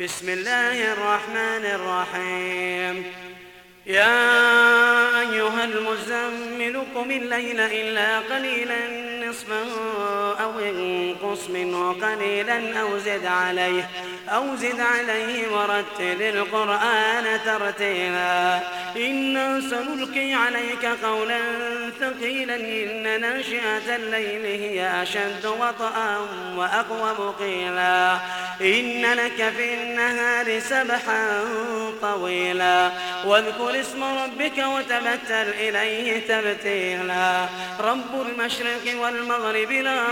[0.00, 3.12] بسم الله الرحمن الرحيم.
[3.86, 8.86] يا أيها المزمل قم الليل إلا قليلا.
[9.28, 9.62] نصفا
[10.42, 13.88] أو انقص منه قليلا أو زد عليه
[14.28, 18.60] أو زد عليه ورتل القرآن ترتيلا.
[18.96, 21.38] إنا سنلقي عليك قولا
[22.00, 26.18] ثقيلا إن ناشئة الليل هي أشد وطئا
[26.56, 28.18] وأقوم قيلا.
[28.60, 31.44] إن لك في النهار سبحا
[32.02, 32.90] طويلا.
[33.24, 37.46] واذكر اسم ربك وتبتل إليه تبتيلا.
[37.80, 38.84] رب المشرق
[39.18, 40.04] والمغرب لا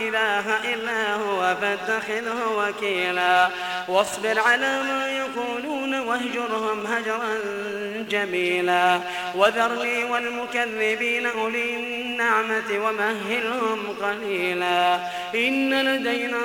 [0.00, 3.48] إله إلا هو فاتخذه وكيلا.
[3.88, 7.38] واصبر على ما يقولون واهجرهم هجرا
[8.10, 9.00] جميلا.
[9.34, 15.00] وذرني والمكذبين أولي النعمة ومهلهم قليلا.
[15.34, 16.38] إن لدينا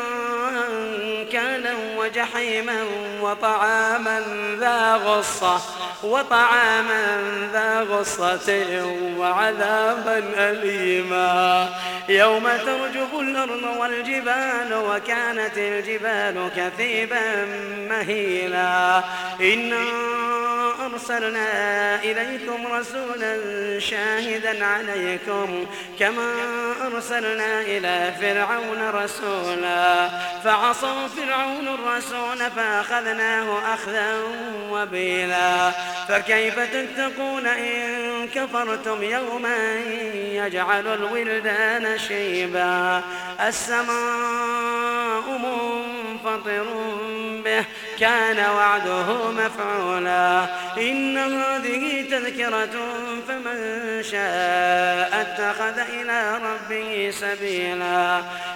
[1.27, 2.86] أنكالا وجحيما
[3.22, 4.22] وطعاما
[4.59, 5.62] ذا غصة
[6.04, 7.21] وطعاما
[7.54, 8.85] ذا غصة
[9.18, 11.70] وعذابا أليما.
[12.10, 17.46] يوم ترجف الأرض والجبال وكانت الجبال كثيبا
[17.90, 19.04] مهيلا.
[19.41, 19.84] إنا
[20.85, 21.49] أرسلنا
[22.04, 23.40] إليكم رسولا
[23.80, 25.65] شاهدا عليكم
[25.99, 26.34] كما
[26.85, 30.09] أرسلنا إلى فرعون رسولا
[30.43, 34.13] فعصوا فرعون الرسول فأخذناه أخذا
[34.71, 35.71] وبيلا.
[36.09, 39.76] فكيف تتقون إن كفرتم يوما
[40.13, 43.01] يجعل الولدان شيبا.
[43.48, 46.65] السماء منفطر
[47.46, 47.65] به
[47.99, 50.46] كان وعده مفعولا.
[50.77, 52.77] إن هذه تذكرة
[53.27, 58.21] فمن شاء اتخذ إلى ربه سبيلا.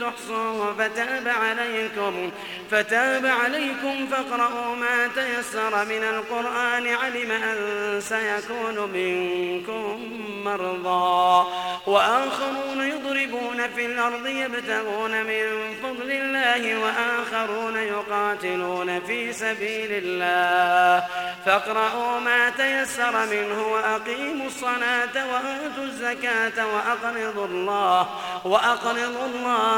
[0.00, 2.30] تحصوه فتاب عليكم
[2.70, 11.48] فتاب عليكم فاقرؤوا ما تيسر من القرآن علم أن سيكون منكم مرضى.
[11.86, 21.06] وآخرون يضربون في الأرض يبتغون من فضل الله وآخرون يقاتلون في سبيل الله.
[21.46, 28.06] فاقرؤوا ما تيسر منه وأقيموا الصلاة وآتوا الزكاة وأقرضوا الله
[28.44, 29.26] وأقرضوا